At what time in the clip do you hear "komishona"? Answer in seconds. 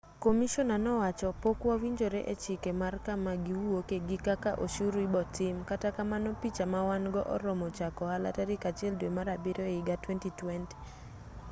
0.23-0.75